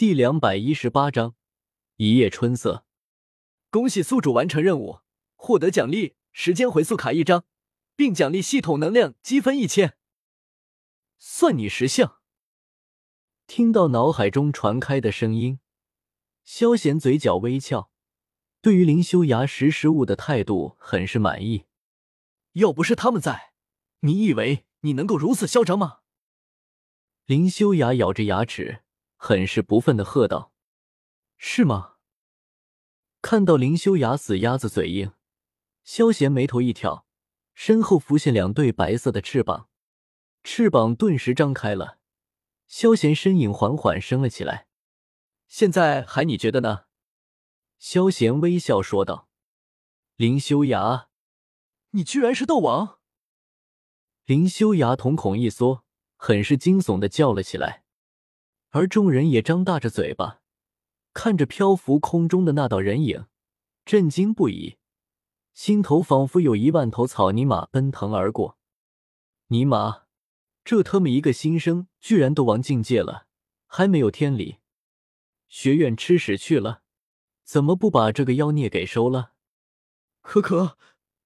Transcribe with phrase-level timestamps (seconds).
[0.00, 1.34] 第两百一十八章
[1.96, 2.86] 一夜春色。
[3.68, 5.00] 恭喜宿主完成任务，
[5.34, 7.44] 获得奖励时间回溯卡一张，
[7.96, 9.98] 并奖励系统能量积分一千。
[11.18, 12.16] 算你识相！
[13.46, 15.60] 听到脑海中传开的声音，
[16.44, 17.90] 萧贤嘴角微翘，
[18.62, 21.66] 对于林修崖识时务的态度很是满意。
[22.52, 23.52] 要不是他们在，
[24.00, 25.98] 你以为你能够如此嚣张吗？
[27.26, 28.82] 林修崖咬着牙齿。
[29.22, 30.50] 很是不忿的喝道
[31.36, 31.96] ：“是吗？”
[33.20, 35.12] 看到林修雅死鸭子嘴硬，
[35.84, 37.06] 萧贤眉头一挑，
[37.52, 39.68] 身后浮现两对白色的翅膀，
[40.42, 41.98] 翅膀顿时张开了，
[42.66, 44.68] 萧贤身影缓缓升了起来。
[45.46, 46.86] 现在还你觉得呢？
[47.78, 49.28] 萧贤微笑说道
[50.16, 51.10] ：“林修雅，
[51.90, 53.00] 你居然是斗王！”
[54.24, 55.84] 林修雅瞳孔一缩，
[56.16, 57.84] 很是惊悚的叫了起来。
[58.70, 60.42] 而众人也张大着嘴巴，
[61.12, 63.26] 看着漂浮空中的那道人影，
[63.84, 64.78] 震惊不已，
[65.52, 68.58] 心头仿佛有一万头草泥马奔腾而过。
[69.48, 70.02] 尼玛，
[70.64, 73.26] 这他妈一个新生居然都王境界了，
[73.66, 74.58] 还没有天理！
[75.48, 76.82] 学院吃屎去了，
[77.42, 79.32] 怎么不把这个妖孽给收了？
[80.20, 80.78] 可可，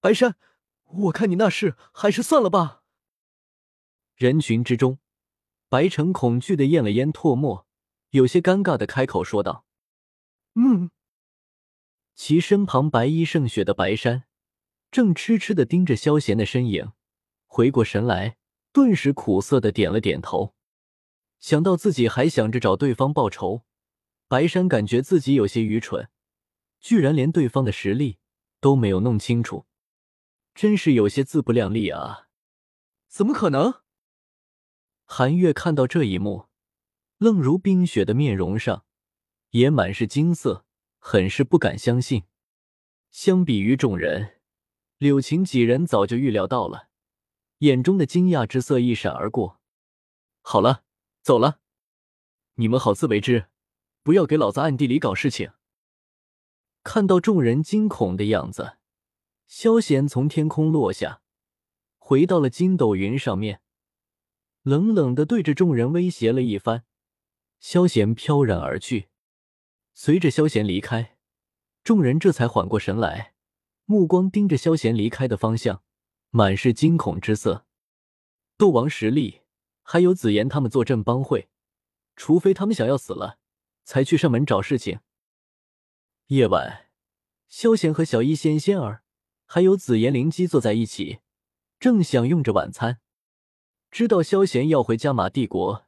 [0.00, 0.36] 白山，
[0.84, 2.82] 我看你那事还是算了吧。
[4.14, 4.98] 人群之中。
[5.68, 7.66] 白城恐惧的咽了咽唾沫，
[8.10, 9.64] 有些尴尬的开口说道
[10.54, 10.90] ：“嗯。”
[12.14, 14.24] 其身旁白衣胜雪的白山
[14.90, 16.92] 正痴痴的盯着萧贤的身影，
[17.46, 18.38] 回过神来，
[18.72, 20.54] 顿时苦涩的点了点头。
[21.40, 23.64] 想到自己还想着找对方报仇，
[24.28, 26.08] 白山感觉自己有些愚蠢，
[26.80, 28.18] 居然连对方的实力
[28.60, 29.66] 都没有弄清楚，
[30.54, 32.28] 真是有些自不量力啊！
[33.08, 33.82] 怎么可能？
[35.08, 36.46] 韩月看到这一幕，
[37.18, 38.84] 愣如冰雪的面容上
[39.50, 40.66] 也满是惊色，
[40.98, 42.24] 很是不敢相信。
[43.12, 44.40] 相比于众人，
[44.98, 46.88] 柳晴几人早就预料到了，
[47.58, 49.60] 眼中的惊讶之色一闪而过。
[50.42, 50.82] 好了，
[51.22, 51.60] 走了，
[52.56, 53.46] 你们好自为之，
[54.02, 55.52] 不要给老子暗地里搞事情。
[56.82, 58.76] 看到众人惊恐的样子，
[59.46, 61.22] 萧贤从天空落下，
[61.96, 63.62] 回到了筋斗云上面。
[64.66, 66.82] 冷冷的对着众人威胁了一番，
[67.60, 69.06] 萧贤飘然而去。
[69.94, 71.18] 随着萧贤离开，
[71.84, 73.34] 众人这才缓过神来，
[73.84, 75.84] 目光盯着萧贤离开的方向，
[76.30, 77.64] 满是惊恐之色。
[78.56, 79.42] 斗王实力，
[79.82, 81.48] 还有紫妍他们坐镇帮会，
[82.16, 83.38] 除非他们想要死了，
[83.84, 84.98] 才去上门找事情。
[86.26, 86.88] 夜晚，
[87.46, 89.04] 萧贤和小医仙仙儿，
[89.44, 91.20] 还有紫妍灵姬坐在一起，
[91.78, 92.98] 正享用着晚餐。
[93.96, 95.86] 知道萧贤要回加玛帝国，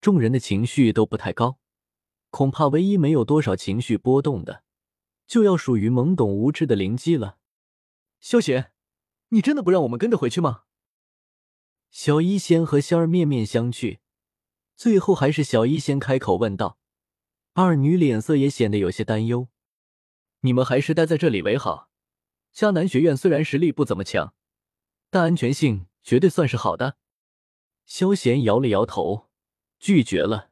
[0.00, 1.58] 众人的情绪都不太高。
[2.30, 4.62] 恐怕唯一没有多少情绪波动的，
[5.26, 7.38] 就要属于懵懂无知的灵姬了。
[8.20, 8.70] 萧贤，
[9.30, 10.66] 你真的不让我们跟着回去吗？
[11.90, 13.98] 小医仙和仙儿面面相觑，
[14.76, 16.78] 最后还是小医仙开口问道。
[17.54, 19.48] 二女脸色也显得有些担忧。
[20.42, 21.90] 你们还是待在这里为好。
[22.54, 24.32] 迦南学院虽然实力不怎么强，
[25.10, 26.98] 但安全性绝对算是好的。
[27.88, 29.30] 萧贤摇了摇头，
[29.78, 30.50] 拒绝了。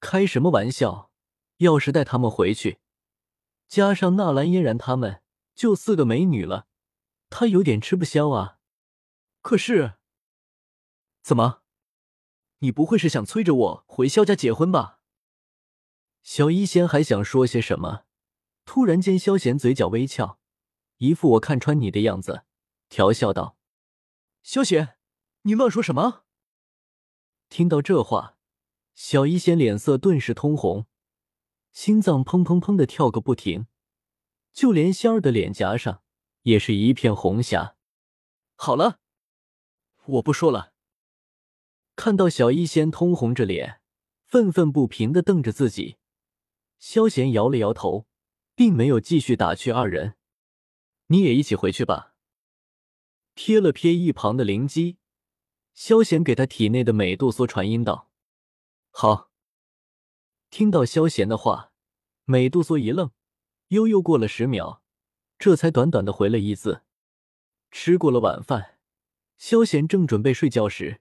[0.00, 1.12] 开什么玩笑？
[1.58, 2.80] 要是带他们回去，
[3.68, 5.22] 加上纳兰嫣然他们，
[5.54, 6.66] 就四个美女了，
[7.30, 8.58] 他有点吃不消啊。
[9.42, 9.94] 可是，
[11.22, 11.62] 怎么？
[12.58, 15.00] 你不会是想催着我回萧家结婚吧？
[16.22, 18.06] 小医仙还想说些什么，
[18.64, 20.40] 突然间，萧贤嘴角微翘，
[20.96, 22.42] 一副我看穿你的样子，
[22.88, 23.56] 调笑道
[24.42, 24.96] ：“萧贤，
[25.42, 26.24] 你乱说什么？”
[27.50, 28.38] 听到这话，
[28.94, 30.86] 小医仙脸色顿时通红，
[31.72, 33.66] 心脏砰砰砰的跳个不停，
[34.52, 36.04] 就连仙儿的脸颊上
[36.42, 37.76] 也是一片红霞。
[38.54, 39.00] 好了，
[40.06, 40.72] 我不说了。
[41.96, 43.80] 看到小医仙通红着脸，
[44.24, 45.96] 愤愤不平的瞪着自己，
[46.78, 48.06] 萧贤摇了摇头，
[48.54, 50.14] 并没有继续打趣二人。
[51.08, 52.14] 你也一起回去吧。
[53.34, 54.98] 瞥了瞥一旁的灵姬。
[55.82, 58.10] 萧贤给他体内的美杜莎传音道
[58.92, 59.30] ：“好。”
[60.50, 61.72] 听到萧贤的话，
[62.26, 63.12] 美杜莎一愣，
[63.68, 64.82] 悠悠过了十秒，
[65.38, 66.82] 这才短短的回了一字。
[67.70, 68.78] 吃过了晚饭，
[69.38, 71.00] 萧贤正准备睡觉时，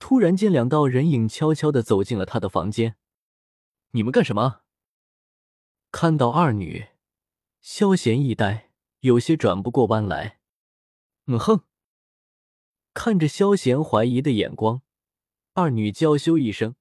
[0.00, 2.96] 突然间两道人影悄悄的走进了他的房间。
[3.94, 4.62] “你们干什么？”
[5.92, 6.88] 看到二女，
[7.60, 10.40] 萧贤一呆，有些转不过弯来。
[11.26, 11.62] “嗯哼。”
[12.94, 14.82] 看着萧贤怀疑的眼光，
[15.54, 16.74] 二女娇羞一声，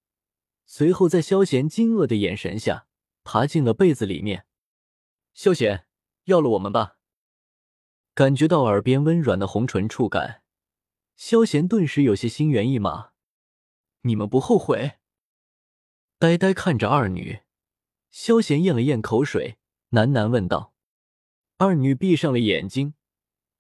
[0.66, 2.86] 随后在萧贤惊愕的眼神下，
[3.24, 4.46] 爬进了被子里面。
[5.34, 5.86] 萧贤，
[6.26, 6.98] 要了我们吧！
[8.14, 10.44] 感觉到耳边温软的红唇触感，
[11.16, 13.12] 萧贤顿时有些心猿意马。
[14.02, 15.00] 你们不后悔？
[16.20, 17.40] 呆呆看着二女，
[18.12, 19.58] 萧贤咽了咽口水，
[19.92, 20.74] 喃喃问道。
[21.58, 22.96] 二女闭上了眼睛，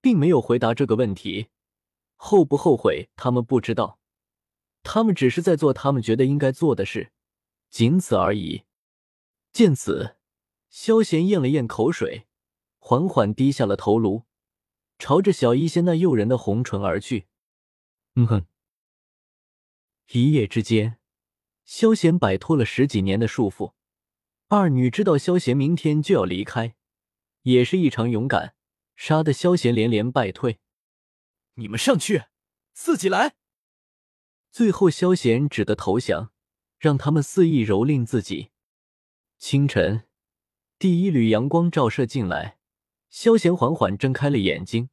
[0.02, 1.48] 并没有回答这个问题。
[2.24, 4.00] 后不后悔，他们不知道。
[4.84, 7.12] 他们只是在做他们觉得应该做的事，
[7.72, 8.64] 仅此而已。
[9.52, 10.18] 见此，
[10.70, 12.28] 萧贤咽了咽口水，
[12.78, 14.26] 缓缓低下了头颅，
[15.00, 17.26] 朝着小医仙那诱人的红唇而去。
[18.14, 18.46] 嗯哼。
[20.12, 21.00] 一夜之间，
[21.66, 23.74] 萧贤摆脱了十几年的束缚。
[24.48, 26.76] 二女知道萧贤明天就要离开，
[27.42, 28.54] 也是异常勇敢，
[28.96, 30.60] 杀得萧贤连连败退。
[31.56, 32.26] 你们上去，
[32.74, 33.36] 自己来。
[34.52, 36.32] 最后，萧贤只得投降，
[36.78, 38.52] 让他们肆意蹂躏自己。
[39.38, 40.08] 清晨，
[40.78, 42.58] 第一缕阳光照射进来，
[43.10, 44.90] 萧贤缓缓睁开了眼睛，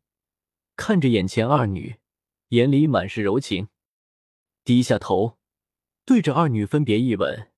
[0.77, 1.97] 看着眼前二女，
[2.49, 3.69] 眼里满是柔情，
[4.65, 5.39] 低下头，
[6.05, 7.53] 对着二女分别一吻。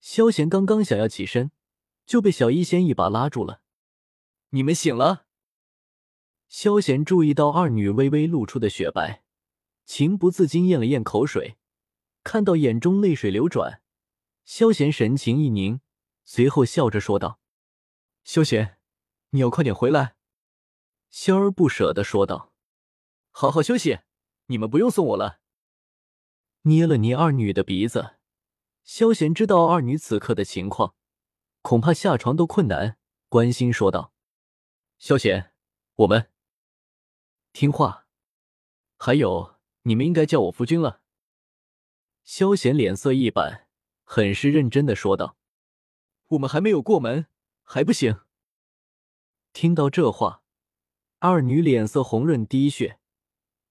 [0.00, 1.50] 萧贤刚刚想要起身，
[2.06, 3.62] 就被小医仙一把拉住了。
[4.50, 5.25] “你们醒了。”
[6.48, 9.22] 萧贤注意到二女微微露出的雪白。
[9.84, 11.58] 情不自禁咽了咽口水，
[12.24, 13.82] 看到眼中泪水流转，
[14.44, 15.80] 萧贤神情一凝，
[16.24, 17.38] 随后笑着说道
[18.24, 18.78] ：“萧贤，
[19.30, 20.16] 你要快点回来。”
[21.08, 22.52] 萧儿不舍得说道
[23.30, 24.00] ：“好好休息，
[24.46, 25.38] 你们不用送我了。”
[26.62, 28.16] 捏了捏二女的鼻子，
[28.82, 30.96] 萧贤知道二女此刻的情况，
[31.62, 32.98] 恐怕下床都困难，
[33.28, 34.12] 关心说道
[34.98, 35.52] ：“萧贤，
[35.94, 36.28] 我们
[37.58, 38.06] 听话，
[38.98, 41.00] 还有。”你们应该叫我夫君了。
[42.22, 43.66] 萧贤脸色一板，
[44.04, 45.38] 很是认真的说道
[46.28, 47.28] ：“我们还没有过门，
[47.62, 48.20] 还不行。”
[49.54, 50.42] 听到这话，
[51.20, 53.00] 二女脸色红润滴血，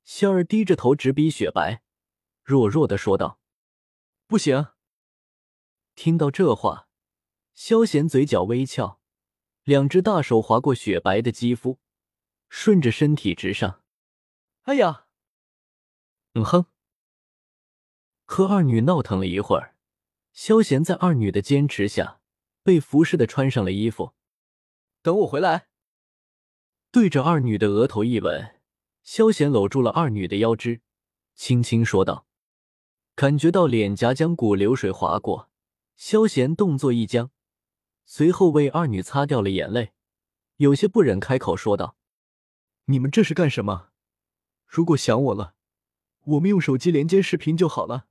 [0.03, 1.83] 仙儿低着头，直逼雪白，
[2.41, 3.39] 弱弱的说道
[4.25, 4.69] ：“不行。”
[5.93, 6.87] 听到这话，
[7.53, 8.99] 萧贤嘴角微翘，
[9.63, 11.77] 两只大手划过雪白的肌肤，
[12.49, 13.81] 顺着身体直上。
[14.63, 15.05] 哎呀！
[16.33, 16.65] 嗯哼，
[18.25, 19.75] 和二女闹腾了一会儿，
[20.33, 22.19] 萧贤在二女的坚持下
[22.63, 24.13] 被服侍的穿上了衣服。
[25.01, 25.67] 等我回来，
[26.91, 28.59] 对着二女的额头一吻，
[29.03, 30.81] 萧贤搂住了二女的腰肢，
[31.35, 32.25] 轻轻说道
[33.15, 35.49] ：“感觉到脸颊将骨流水划过，
[35.95, 37.31] 萧贤动作一僵，
[38.05, 39.93] 随后为二女擦掉了眼泪，
[40.57, 41.95] 有些不忍开口说道
[42.85, 43.89] ：‘你们这是干什么？
[44.65, 45.53] 如果想我了。’”
[46.25, 48.07] 我们用手机连接视频就好了。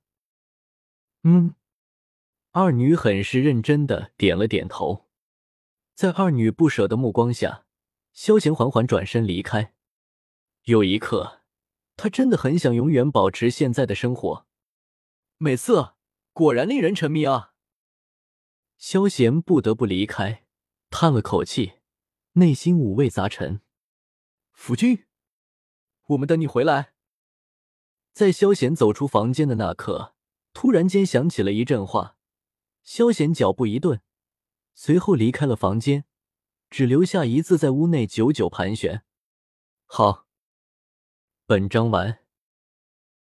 [1.23, 1.55] 嗯，
[2.51, 5.09] 二女很是认真的点了点头。
[5.93, 7.65] 在二女不舍的目光下，
[8.13, 9.73] 萧贤缓缓转身离开。
[10.63, 11.41] 有一刻，
[11.97, 14.47] 他真的很想永远保持现在的生活。
[15.39, 15.97] 美色
[16.31, 17.53] 果然令人沉迷啊！
[18.77, 20.45] 萧贤不得不离开，
[20.89, 21.79] 叹了口气，
[22.35, 23.59] 内心五味杂陈。
[24.55, 25.05] 夫君，
[26.07, 26.93] 我们等你回来。
[28.13, 30.15] 在萧贤走出房间的那刻，
[30.53, 32.17] 突然间响起了一阵话。
[32.81, 34.01] 萧贤脚步一顿，
[34.73, 36.05] 随后离开了房间，
[36.69, 39.03] 只留下一字在屋内久久盘旋。
[39.85, 40.25] 好，
[41.45, 42.24] 本章完。